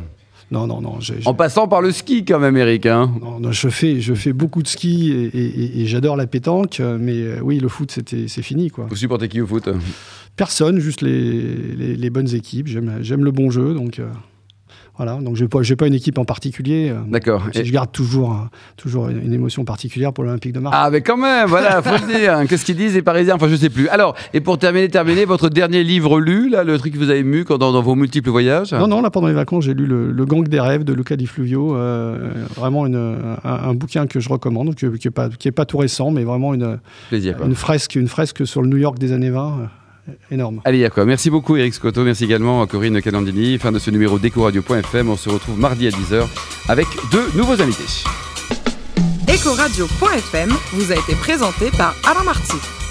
non, 0.51 0.67
non, 0.67 0.79
non. 0.79 0.99
En 1.25 1.33
passant 1.33 1.67
par 1.67 1.81
le 1.81 1.91
ski, 1.91 2.23
quand 2.23 2.39
même, 2.39 2.55
Eric. 2.55 2.85
Hein. 2.85 3.11
Non, 3.19 3.51
je, 3.51 3.67
fais, 3.67 3.99
je 3.99 4.13
fais 4.13 4.31
beaucoup 4.31 4.61
de 4.61 4.67
ski 4.67 5.11
et, 5.33 5.85
j'adore 5.87 6.15
la 6.15 6.27
pétanque, 6.27 6.79
mais 6.79 7.17
euh, 7.17 7.39
oui, 7.41 7.59
le 7.59 7.67
foot, 7.67 7.91
c'est 8.07 8.41
fini. 8.43 8.69
Quoi. 8.69 8.85
Vous 8.87 8.95
supportez 8.95 9.27
qui 9.27 9.41
au 9.41 9.47
foot? 9.47 9.67
Personne, 10.35 10.79
juste 10.79 11.01
les, 11.01 11.95
les, 11.95 12.09
bonnes 12.11 12.33
équipes. 12.35 12.67
J'aime 12.67 13.23
le 13.23 13.31
bon 13.31 13.49
jeu, 13.49 13.73
donc. 13.73 13.99
Euh, 13.99 14.07
voilà, 14.97 15.15
donc 15.15 15.35
je 15.35 15.43
n'ai 15.43 15.49
pas, 15.49 15.59
pas, 15.77 15.87
une 15.87 15.93
équipe 15.93 16.17
en 16.17 16.23
particulier. 16.23 16.89
Euh, 16.89 16.99
D'accord. 17.07 17.43
Et 17.53 17.65
je 17.65 17.71
garde 17.71 17.91
toujours, 17.91 18.47
toujours 18.77 19.09
une 19.09 19.33
émotion 19.33 19.65
particulière 19.65 20.13
pour 20.13 20.23
l'Olympique 20.23 20.53
de 20.53 20.59
Marseille. 20.59 20.81
Ah, 20.85 20.89
mais 20.89 21.01
quand 21.01 21.17
même, 21.17 21.49
voilà, 21.49 21.81
faut 21.83 22.05
le 22.05 22.17
dire. 22.17 22.47
Qu'est-ce 22.47 22.63
qu'ils 22.63 22.77
disent 22.77 22.93
les 22.93 23.01
Parisiens? 23.01 23.35
Enfin, 23.35 23.49
je 23.49 23.55
sais 23.57 23.69
plus. 23.69 23.89
Alors, 23.89 24.15
et 24.33 24.39
pour 24.39 24.57
terminer, 24.57 24.87
terminer, 24.87 25.25
votre 25.25 25.49
dernier 25.49 25.83
livre 25.83 26.21
lu, 26.21 26.49
là, 26.49 26.63
le 26.63 26.77
truc 26.77 26.93
que 26.93 26.97
vous 26.97 27.09
avez 27.09 27.23
mu 27.23 27.43
dans, 27.43 27.57
dans 27.57 27.81
vos 27.81 27.95
multiples 27.95 28.29
voyages? 28.29 28.73
Non, 28.73 28.87
non, 28.87 29.01
là, 29.01 29.09
pendant 29.09 29.27
les 29.27 29.33
vacances, 29.33 29.65
j'ai 29.65 29.73
lu 29.73 29.85
le, 29.85 30.25
Gang 30.25 30.47
des 30.47 30.59
rêves 30.59 30.83
de 30.83 30.93
Luca 30.93 31.17
Di 31.17 31.27
Fluvio. 31.27 31.75
Euh, 31.75 32.31
vraiment 32.55 32.85
une, 32.85 33.35
un, 33.43 33.73
bouquin 33.73 34.07
que 34.07 34.19
je 34.19 34.29
recommande, 34.29 34.75
qui 34.75 34.85
n'est 34.85 35.11
pas, 35.11 35.29
qui 35.29 35.49
est 35.49 35.51
pas 35.51 35.65
tout 35.65 35.77
récent, 35.77 36.09
mais 36.09 36.23
vraiment 36.23 36.53
une, 36.53 36.79
Plaisir, 37.09 37.35
une, 37.43 37.53
fresque, 37.53 37.95
une 37.95 38.07
fresque 38.07 38.47
sur 38.47 38.61
le 38.61 38.69
New 38.69 38.77
York 38.77 38.97
des 38.97 39.11
années 39.11 39.29
20 39.29 39.69
énorme. 40.31 40.61
Allez, 40.65 40.79
y 40.79 40.85
a 40.85 40.89
quoi. 40.89 41.05
Merci 41.05 41.29
beaucoup 41.29 41.55
Eric 41.57 41.73
Scotto, 41.73 42.03
merci 42.03 42.23
également 42.25 42.61
à 42.61 42.67
Corinne 42.67 43.01
Calandini. 43.01 43.57
Fin 43.57 43.71
de 43.71 43.79
ce 43.79 43.91
numéro 43.91 44.19
d'Ecoradio.fm. 44.19 45.09
On 45.09 45.17
se 45.17 45.29
retrouve 45.29 45.59
mardi 45.59 45.87
à 45.87 45.91
10h 45.91 46.27
avec 46.67 46.87
deux 47.11 47.27
nouveaux 47.35 47.61
invités. 47.61 47.83
Ecoradio.fm 49.27 50.53
vous 50.73 50.91
a 50.91 50.95
été 50.95 51.15
présenté 51.15 51.71
par 51.77 51.95
Alain 52.05 52.23
Marty. 52.23 52.84